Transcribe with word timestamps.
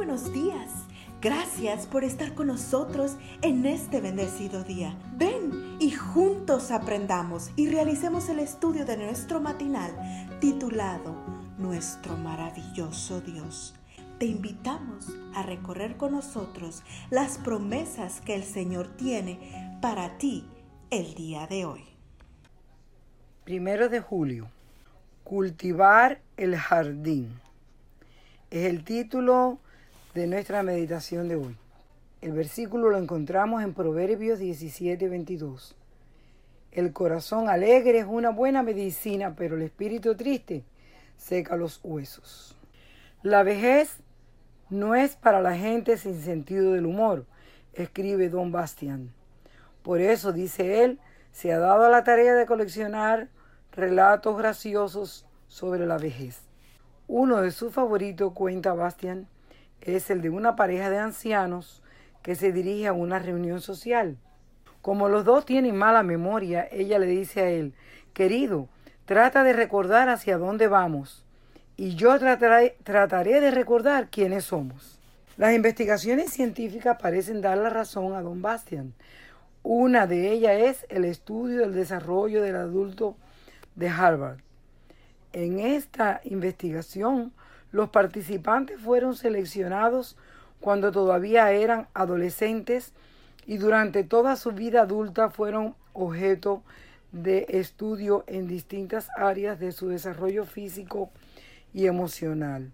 buenos 0.00 0.32
días. 0.32 0.86
Gracias 1.20 1.86
por 1.86 2.04
estar 2.04 2.32
con 2.32 2.46
nosotros 2.46 3.18
en 3.42 3.66
este 3.66 4.00
bendecido 4.00 4.64
día. 4.64 4.96
Ven 5.18 5.76
y 5.78 5.90
juntos 5.90 6.70
aprendamos 6.70 7.50
y 7.54 7.68
realicemos 7.68 8.30
el 8.30 8.38
estudio 8.38 8.86
de 8.86 8.96
nuestro 8.96 9.42
matinal 9.42 9.90
titulado 10.40 11.14
Nuestro 11.58 12.16
maravilloso 12.16 13.20
Dios. 13.20 13.74
Te 14.18 14.24
invitamos 14.24 15.14
a 15.34 15.42
recorrer 15.42 15.98
con 15.98 16.12
nosotros 16.12 16.82
las 17.10 17.36
promesas 17.36 18.22
que 18.22 18.34
el 18.34 18.44
Señor 18.44 18.88
tiene 18.96 19.78
para 19.82 20.16
ti 20.16 20.48
el 20.88 21.12
día 21.14 21.46
de 21.46 21.66
hoy. 21.66 21.84
Primero 23.44 23.90
de 23.90 24.00
julio. 24.00 24.48
Cultivar 25.24 26.22
el 26.38 26.56
jardín. 26.56 27.38
Es 28.50 28.64
el 28.64 28.82
título 28.82 29.58
de 30.14 30.26
nuestra 30.26 30.64
meditación 30.64 31.28
de 31.28 31.36
hoy. 31.36 31.56
El 32.20 32.32
versículo 32.32 32.90
lo 32.90 32.98
encontramos 32.98 33.62
en 33.62 33.74
Proverbios 33.74 34.40
17, 34.40 35.08
22. 35.08 35.76
El 36.72 36.92
corazón 36.92 37.48
alegre 37.48 38.00
es 38.00 38.06
una 38.08 38.30
buena 38.30 38.64
medicina, 38.64 39.36
pero 39.36 39.54
el 39.56 39.62
espíritu 39.62 40.16
triste 40.16 40.64
seca 41.16 41.54
los 41.54 41.78
huesos. 41.84 42.56
La 43.22 43.44
vejez 43.44 43.98
no 44.68 44.96
es 44.96 45.14
para 45.14 45.40
la 45.40 45.56
gente 45.56 45.96
sin 45.96 46.20
sentido 46.20 46.72
del 46.72 46.86
humor, 46.86 47.24
escribe 47.72 48.28
Don 48.28 48.50
Bastian. 48.50 49.12
Por 49.84 50.00
eso, 50.00 50.32
dice 50.32 50.82
él, 50.82 50.98
se 51.30 51.52
ha 51.52 51.58
dado 51.60 51.84
a 51.84 51.90
la 51.90 52.02
tarea 52.02 52.34
de 52.34 52.46
coleccionar 52.46 53.28
relatos 53.70 54.36
graciosos 54.36 55.24
sobre 55.46 55.86
la 55.86 55.98
vejez. 55.98 56.40
Uno 57.06 57.40
de 57.40 57.52
sus 57.52 57.72
favoritos, 57.72 58.32
cuenta 58.32 58.74
Bastian, 58.74 59.28
es 59.82 60.10
el 60.10 60.22
de 60.22 60.30
una 60.30 60.56
pareja 60.56 60.90
de 60.90 60.98
ancianos 60.98 61.82
que 62.22 62.34
se 62.34 62.52
dirige 62.52 62.86
a 62.86 62.92
una 62.92 63.18
reunión 63.18 63.60
social. 63.60 64.16
Como 64.82 65.08
los 65.08 65.24
dos 65.24 65.44
tienen 65.44 65.76
mala 65.76 66.02
memoria, 66.02 66.66
ella 66.70 66.98
le 66.98 67.06
dice 67.06 67.40
a 67.40 67.50
él, 67.50 67.74
querido, 68.12 68.68
trata 69.04 69.42
de 69.42 69.52
recordar 69.52 70.08
hacia 70.08 70.38
dónde 70.38 70.68
vamos 70.68 71.24
y 71.76 71.94
yo 71.94 72.18
trataré, 72.18 72.76
trataré 72.84 73.40
de 73.40 73.50
recordar 73.50 74.08
quiénes 74.10 74.44
somos. 74.44 74.98
Las 75.36 75.54
investigaciones 75.54 76.30
científicas 76.30 76.98
parecen 77.00 77.40
dar 77.40 77.56
la 77.56 77.70
razón 77.70 78.14
a 78.14 78.20
don 78.20 78.42
Bastian. 78.42 78.92
Una 79.62 80.06
de 80.06 80.30
ellas 80.32 80.60
es 80.60 80.86
el 80.90 81.04
estudio 81.06 81.60
del 81.60 81.74
desarrollo 81.74 82.42
del 82.42 82.56
adulto 82.56 83.16
de 83.74 83.88
Harvard. 83.88 84.38
En 85.32 85.58
esta 85.58 86.20
investigación, 86.24 87.32
los 87.72 87.90
participantes 87.90 88.80
fueron 88.80 89.14
seleccionados 89.16 90.16
cuando 90.60 90.92
todavía 90.92 91.50
eran 91.52 91.88
adolescentes 91.94 92.92
y 93.46 93.56
durante 93.56 94.04
toda 94.04 94.36
su 94.36 94.52
vida 94.52 94.82
adulta 94.82 95.30
fueron 95.30 95.74
objeto 95.92 96.62
de 97.12 97.46
estudio 97.48 98.24
en 98.26 98.46
distintas 98.46 99.08
áreas 99.16 99.58
de 99.58 99.72
su 99.72 99.88
desarrollo 99.88 100.44
físico 100.44 101.10
y 101.72 101.86
emocional. 101.86 102.70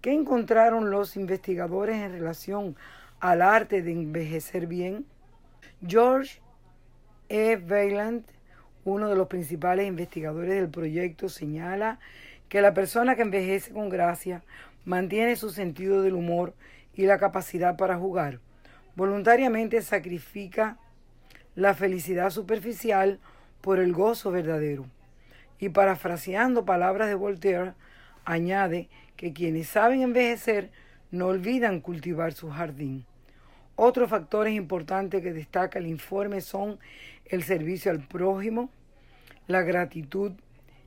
¿Qué 0.00 0.12
encontraron 0.12 0.90
los 0.90 1.16
investigadores 1.16 1.96
en 1.96 2.12
relación 2.12 2.76
al 3.20 3.40
arte 3.40 3.82
de 3.82 3.92
envejecer 3.92 4.66
bien? 4.66 5.06
George 5.86 6.40
E. 7.28 7.56
Veiland, 7.56 8.24
uno 8.84 9.08
de 9.08 9.16
los 9.16 9.28
principales 9.28 9.86
investigadores 9.86 10.54
del 10.54 10.68
proyecto, 10.68 11.28
señala 11.28 12.00
que 12.52 12.60
la 12.60 12.74
persona 12.74 13.16
que 13.16 13.22
envejece 13.22 13.72
con 13.72 13.88
gracia 13.88 14.42
mantiene 14.84 15.36
su 15.36 15.48
sentido 15.48 16.02
del 16.02 16.12
humor 16.12 16.52
y 16.92 17.06
la 17.06 17.16
capacidad 17.16 17.78
para 17.78 17.96
jugar. 17.96 18.40
Voluntariamente 18.94 19.80
sacrifica 19.80 20.76
la 21.54 21.72
felicidad 21.72 22.28
superficial 22.28 23.20
por 23.62 23.78
el 23.78 23.94
gozo 23.94 24.30
verdadero. 24.30 24.84
Y 25.60 25.70
parafraseando 25.70 26.66
palabras 26.66 27.08
de 27.08 27.14
Voltaire, 27.14 27.72
Añade 28.26 28.90
que 29.16 29.32
quienes 29.32 29.68
saben 29.68 30.02
envejecer 30.02 30.70
no 31.10 31.28
olvidan 31.28 31.80
cultivar 31.80 32.34
su 32.34 32.50
jardín. 32.50 33.06
Otros 33.76 34.10
factores 34.10 34.52
importantes 34.52 35.22
que 35.22 35.32
destaca 35.32 35.78
el 35.78 35.86
informe 35.86 36.42
son 36.42 36.78
el 37.24 37.44
servicio 37.44 37.90
al 37.90 38.06
prójimo, 38.06 38.68
la 39.46 39.62
gratitud, 39.62 40.32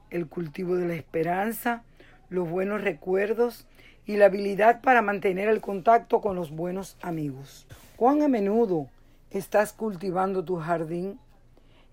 el 0.10 0.28
cultivo 0.28 0.76
de 0.76 0.88
la 0.88 0.96
esperanza, 0.96 1.84
los 2.30 2.50
buenos 2.50 2.82
recuerdos 2.82 3.68
y 4.06 4.18
la 4.18 4.26
habilidad 4.26 4.82
para 4.82 5.02
mantener 5.02 5.50
el 5.50 5.62
contacto 5.62 6.22
con 6.22 6.36
los 6.36 6.52
buenos 6.52 6.98
amigos. 7.02 7.68
¿Cuán 7.96 8.22
a 8.22 8.28
menudo 8.28 8.88
estás 9.32 9.74
cultivando 9.74 10.44
tu 10.44 10.58
jardín? 10.58 11.20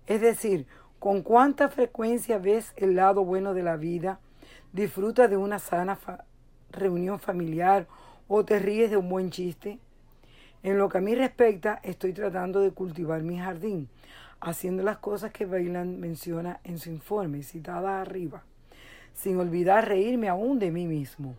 Es 0.07 0.21
decir, 0.21 0.65
¿con 0.99 1.21
cuánta 1.21 1.69
frecuencia 1.69 2.37
ves 2.37 2.73
el 2.75 2.95
lado 2.95 3.23
bueno 3.23 3.53
de 3.53 3.63
la 3.63 3.77
vida? 3.77 4.19
disfruta 4.73 5.27
de 5.27 5.37
una 5.37 5.59
sana 5.59 5.97
reunión 6.71 7.19
familiar 7.19 7.87
o 8.27 8.43
te 8.43 8.59
ríes 8.59 8.89
de 8.89 8.97
un 8.97 9.07
buen 9.07 9.29
chiste. 9.29 9.79
En 10.63 10.77
lo 10.77 10.89
que 10.89 10.97
a 10.97 11.01
mí 11.01 11.15
respecta, 11.15 11.79
estoy 11.83 12.13
tratando 12.13 12.59
de 12.59 12.71
cultivar 12.71 13.21
mi 13.21 13.37
jardín, 13.37 13.87
haciendo 14.43 14.83
las 14.83 14.97
cosas 14.97 15.31
que 15.31 15.45
Bailan 15.45 15.99
menciona 15.99 16.59
en 16.65 16.77
su 16.77 16.89
informe, 16.89 17.43
citada 17.43 18.01
arriba, 18.01 18.43
sin 19.13 19.39
olvidar 19.39 19.87
reírme 19.87 20.27
aún 20.27 20.59
de 20.59 20.69
mí 20.69 20.85
mismo. 20.85 21.35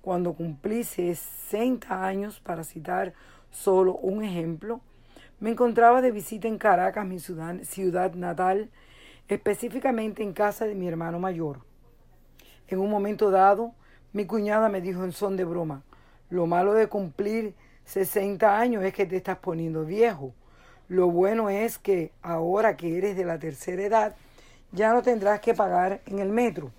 Cuando 0.00 0.32
cumplí 0.32 0.82
60 0.82 2.04
años, 2.04 2.40
para 2.40 2.64
citar 2.64 3.12
solo 3.50 3.96
un 3.96 4.24
ejemplo, 4.24 4.80
me 5.40 5.50
encontraba 5.50 6.00
de 6.00 6.10
visita 6.10 6.48
en 6.48 6.56
Caracas, 6.56 7.06
mi 7.06 7.18
ciudad, 7.20 7.56
ciudad 7.64 8.14
natal, 8.14 8.70
específicamente 9.28 10.22
en 10.22 10.32
casa 10.32 10.64
de 10.64 10.74
mi 10.74 10.88
hermano 10.88 11.18
mayor. 11.18 11.60
En 12.66 12.78
un 12.78 12.88
momento 12.88 13.30
dado, 13.30 13.74
mi 14.14 14.24
cuñada 14.24 14.70
me 14.70 14.80
dijo 14.80 15.04
en 15.04 15.12
son 15.12 15.36
de 15.36 15.44
broma, 15.44 15.82
lo 16.30 16.46
malo 16.46 16.72
de 16.72 16.88
cumplir 16.88 17.54
60 17.84 18.58
años 18.58 18.82
es 18.84 18.94
que 18.94 19.04
te 19.04 19.16
estás 19.16 19.36
poniendo 19.36 19.84
viejo. 19.84 20.32
Lo 20.92 21.10
bueno 21.10 21.48
es 21.48 21.78
que 21.78 22.12
ahora 22.20 22.76
que 22.76 22.98
eres 22.98 23.16
de 23.16 23.24
la 23.24 23.38
tercera 23.38 23.82
edad, 23.82 24.14
ya 24.72 24.92
no 24.92 25.00
tendrás 25.00 25.40
que 25.40 25.54
pagar 25.54 26.02
en 26.04 26.18
el 26.18 26.28
metro. 26.28 26.70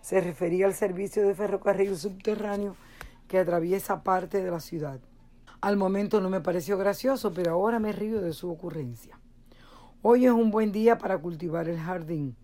Se 0.00 0.20
refería 0.20 0.66
al 0.66 0.74
servicio 0.74 1.24
de 1.24 1.36
ferrocarril 1.36 1.96
subterráneo 1.96 2.74
que 3.28 3.38
atraviesa 3.38 4.02
parte 4.02 4.42
de 4.42 4.50
la 4.50 4.58
ciudad. 4.58 4.98
Al 5.60 5.76
momento 5.76 6.20
no 6.20 6.28
me 6.30 6.40
pareció 6.40 6.78
gracioso, 6.78 7.32
pero 7.32 7.52
ahora 7.52 7.78
me 7.78 7.92
río 7.92 8.20
de 8.20 8.32
su 8.32 8.50
ocurrencia. 8.50 9.20
Hoy 10.02 10.26
es 10.26 10.32
un 10.32 10.50
buen 10.50 10.72
día 10.72 10.98
para 10.98 11.18
cultivar 11.18 11.68
el 11.68 11.78
jardín 11.78 12.34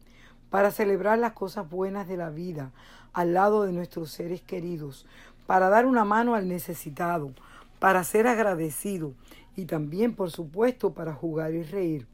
para 0.49 0.71
celebrar 0.71 1.19
las 1.19 1.33
cosas 1.33 1.69
buenas 1.69 2.07
de 2.07 2.17
la 2.17 2.31
vida 2.31 2.71
al 3.13 3.35
lado 3.35 3.65
de 3.65 3.73
nuestros 3.73 4.13
seres 4.13 4.43
queridos, 4.43 5.07
para 5.45 5.69
dar 5.71 5.87
una 5.87 6.05
mano 6.05 6.37
al 6.37 6.47
necesitado, 6.47 7.33
para 7.79 8.05
ser 8.05 8.27
agradecido 8.27 9.13
y 9.57 9.65
también, 9.65 10.15
por 10.15 10.31
supuesto, 10.31 10.93
para 10.93 11.15
jugar 11.15 11.55
y 11.55 11.63
reír. 11.63 12.07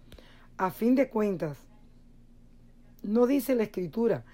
A 0.57 0.71
fin 0.71 0.95
de 0.95 1.09
cuentas, 1.09 1.59
¿no 3.03 3.27
dice 3.27 3.55
la 3.55 3.65
escritura 3.65 4.25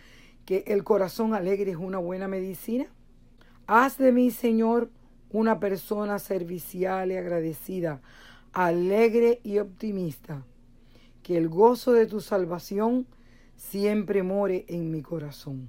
que 0.44 0.64
el 0.66 0.84
corazón 0.84 1.34
alegre 1.34 1.70
es 1.70 1.76
una 1.78 1.98
buena 1.98 2.28
medicina? 2.28 2.86
Haz 3.66 3.98
de 3.98 4.12
mí, 4.12 4.30
Señor, 4.30 4.90
una 5.30 5.58
persona 5.58 6.18
servicial 6.18 7.10
y 7.12 7.16
agradecida, 7.16 8.00
alegre 8.52 9.40
y 9.42 9.58
optimista. 9.58 10.44
Que 11.22 11.36
el 11.36 11.48
gozo 11.48 11.92
de 11.92 12.06
tu 12.06 12.20
salvación 12.20 13.06
siempre 13.56 14.22
more 14.22 14.64
en 14.68 14.90
mi 14.90 15.02
corazón. 15.02 15.68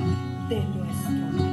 de 0.51 0.65
nuestro 0.65 1.50